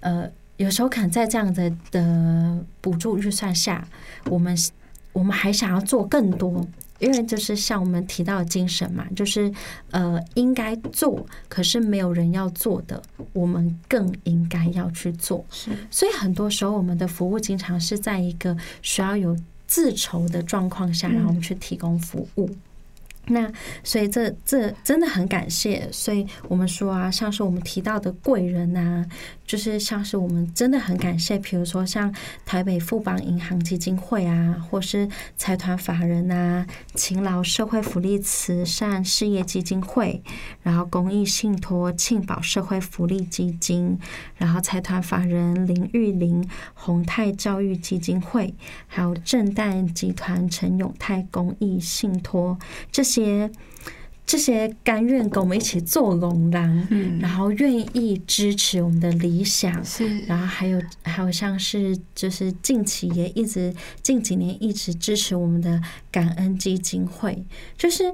[0.00, 3.86] 呃有时候可能在这样的的补助预算下，
[4.28, 4.56] 我们
[5.12, 6.66] 我们还想要做更多。
[7.00, 9.52] 因为就是像我们提到的精神嘛，就是
[9.90, 15.44] 呃应该做，可是没有人要做的，我们更应该要去做。
[15.50, 19.36] 是，所以很多时候我们的服务经常是在一个需要有
[19.66, 22.48] 自筹的状况下，然后我们去提供服务。
[23.26, 23.50] 那
[23.82, 29.02] 所以这这真的很感谢，所以我们说啊，像是我们提到的贵人呐，
[29.46, 32.12] 就是像是我们真的很感谢，比如说像
[32.46, 40.22] 台北富邦银行基金会啊，或是财团法人呐，勤劳社会福利慈善事业基金会，
[40.62, 43.98] 然后公益信托庆宝社会福利基金，
[44.36, 48.54] 然后财团法人林玉玲宏泰教育基金会，
[48.86, 52.58] 还有正旦集团陈永泰公益信托
[52.90, 53.50] 这些。
[54.26, 63.72] 些这些甘愿跟我们一起做龙狼，嗯，然后愿意支持我们的理想，是，然后还有还有像是就是近期也一直
[64.02, 67.44] 近几年一直支持我们的感恩基金会，
[67.78, 68.12] 就是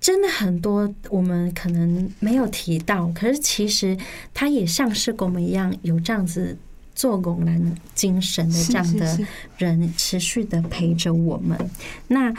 [0.00, 3.96] 真的很多我们可能没有提到，可是其实
[4.32, 6.56] 他也像是跟我们一样有这样子
[6.94, 9.18] 做龙男精神的这样的
[9.58, 11.58] 人，持续的陪着我们，
[12.08, 12.32] 那。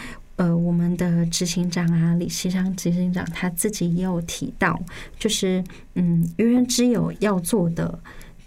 [0.43, 4.77] 呃，我们的执行长啊，李希昌执行长他自己也有提到，
[5.17, 5.63] 就是
[5.95, 7.97] 嗯，愚人之友要做的，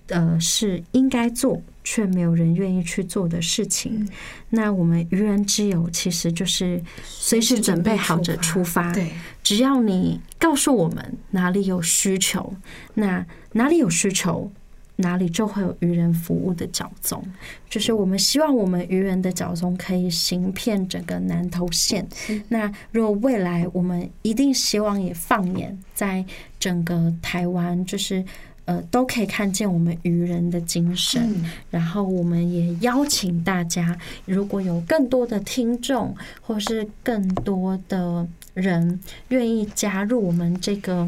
[0.09, 4.07] 呃，是应该做却没有人愿意去做的事情。
[4.51, 9.11] 那我们愚人之友其实就是随时准备好着出发，对，
[9.43, 12.55] 只要你告诉我们哪里有需求，
[12.93, 14.53] 那哪里有需求，
[14.97, 17.23] 哪里就会有愚人服务的角宗，
[17.69, 22.07] 就是我们希望我们愚人的角宗可以行遍整个南投县。
[22.49, 26.25] 那如果未来我们一定希望也放眼在
[26.59, 28.25] 整个台湾，就是
[28.65, 31.45] 呃都可以看见我们愚人的精神。
[31.71, 41.07] 然后我们也邀请大家，如果有更多的听众或是更多的人愿意加入我们这个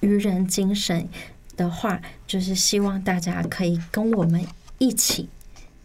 [0.00, 1.06] 愚人精神。
[1.56, 4.44] 的话，就是希望大家可以跟我们
[4.78, 5.28] 一起，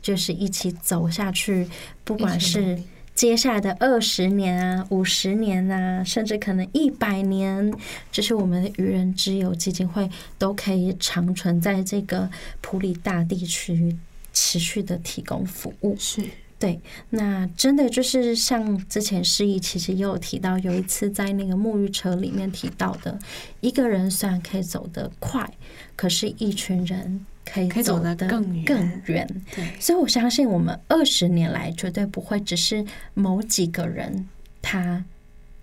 [0.01, 1.67] 就是一起走下去。
[2.03, 2.81] 不管是
[3.15, 7.73] 接下来的二十年啊、五十年啊，甚至可能一百年，
[8.11, 12.29] 就是我们的愚人之友基金会都可以长存在这个
[12.61, 13.95] 普里大地区，
[14.33, 15.95] 持续的提供服务。
[15.97, 16.23] 是。
[16.61, 23.17] 对，那真的就是像之前诗意其实也有提到，有一次在那个沐浴车里面提到的，
[23.61, 25.51] 一个人虽然可以走得快，
[25.95, 29.27] 可是一群人可以走得更更远。
[29.55, 32.85] 对，所以我相信我们二十年来绝对不会只是
[33.15, 34.29] 某几个人
[34.61, 35.03] 他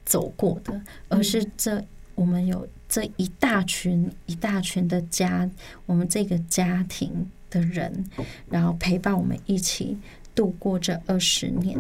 [0.04, 1.80] 走过的，而是这
[2.16, 5.48] 我们有这一大群一大群的家，
[5.86, 8.04] 我们这个家庭的人，
[8.50, 9.96] 然后陪伴我们一起。
[10.38, 11.76] 度过这二十年，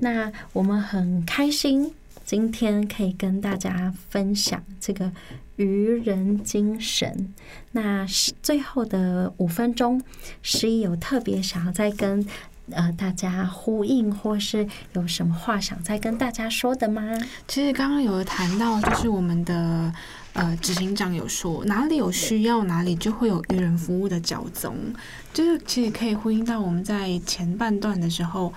[0.00, 1.94] 那我们很开心，
[2.24, 5.12] 今天可以跟大家分享这个
[5.54, 7.32] 愚人精神。
[7.70, 8.04] 那
[8.42, 10.02] 最后的五分钟，
[10.42, 12.26] 十一有特别想要再跟
[12.72, 17.16] 呃大家呼应，或是有什么话想再跟大家说的吗？
[17.46, 19.94] 其实刚刚有谈到，就是我们的。
[20.34, 24.76] 呃，执行长有说，哪里有需要，哪里就会有愚人服务的角宗，
[25.32, 28.52] 就是其实可以呼应到我们在前半段的时候。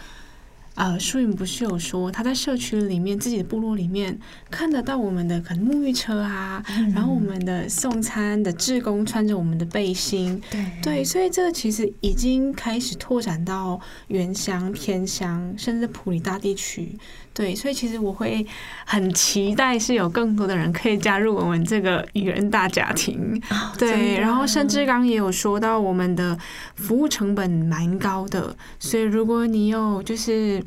[0.75, 4.17] 呃，舒云不是有说他在社区里面自己的部落里面
[4.51, 6.61] 看得到我们的可能沐浴车啊，
[6.93, 16.97] 然后我们的送餐的志工穿着我们的背心，对对，所以这其实已经开始拓展到原乡、偏乡，甚至普里大地区。
[17.33, 18.45] 对，所以其实我会
[18.85, 23.41] 很期待是有更多的人可以加入我们这个愚人大家庭。
[23.77, 26.37] 对，然后甚至刚也有说到我们的
[26.75, 30.64] 服务成本蛮高的，所以如果你有就是。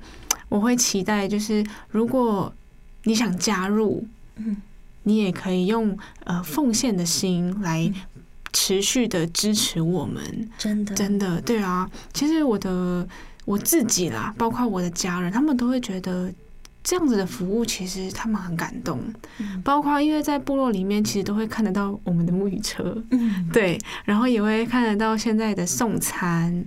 [0.48, 2.52] 我会期待，就是如果
[3.04, 4.56] 你想加入，嗯，
[5.02, 7.92] 你也可以用呃奉献的心来
[8.52, 10.48] 持续的支持我们。
[10.58, 11.90] 真的，真的，对啊。
[12.12, 13.06] 其实我的
[13.44, 16.32] 我自己啦，包括我的家人，他们都会觉得
[16.82, 19.00] 这样子的服务，其实他们很感动。
[19.62, 26.64] 包括因为在部落里面，其实都会看得到我们的沐浴车，嗯，对，然后也会看得到现在的送餐，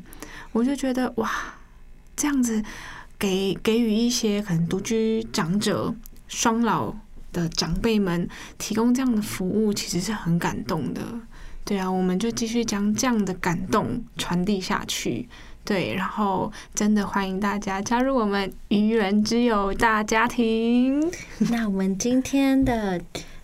[0.52, 1.30] 我就觉得哇，
[2.16, 2.64] 这样子。
[3.22, 5.94] 给给予一些可能独居长者、
[6.28, 6.92] 双老
[7.32, 11.02] 的长辈们提供这样的服务，其实是很感动的。
[11.64, 15.30] 对啊，我们就继续将这样的感动传递下去。
[15.64, 21.08] 对，然后真的欢迎大家加入我们愚人之友大家庭。
[21.52, 23.00] 那我们今天的。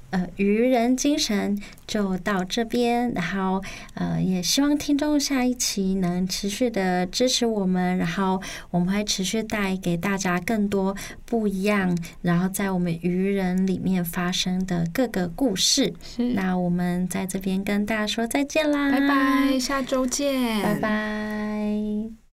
[0.09, 3.61] 呃，愚人精神就到这边，然后
[3.93, 8.41] 呃，也希望听众下一期能持续的支持我们，然后
[8.71, 10.95] 我们会持续带给大家更多
[11.25, 15.93] 不一样，然后在我们愚人里面发生的各个故事。
[16.33, 22.26] 那我们在这边跟大家说再见啦，拜拜，下周见，拜拜。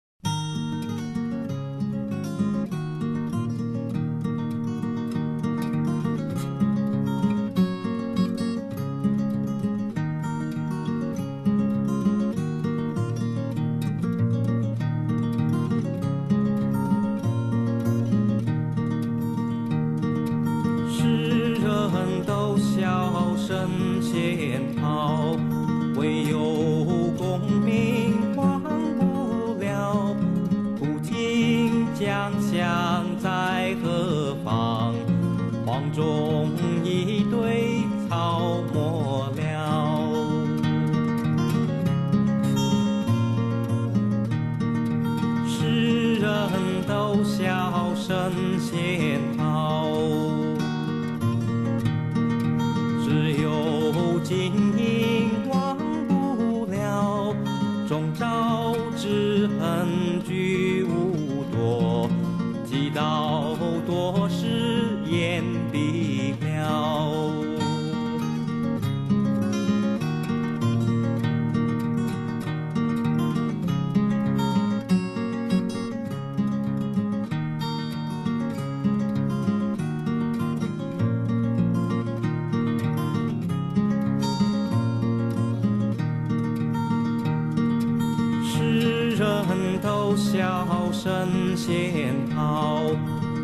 [91.66, 92.82] 仙桃，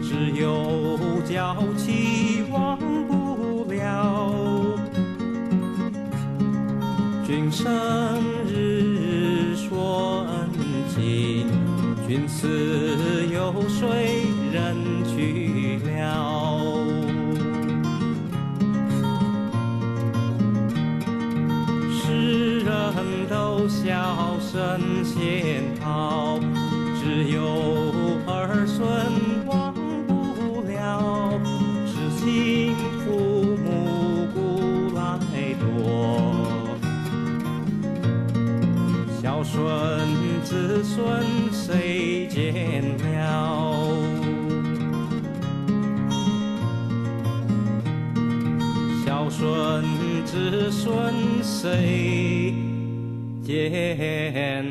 [0.03, 1.55] 只有叫
[51.62, 52.53] 孙谁
[53.43, 54.68] 见了？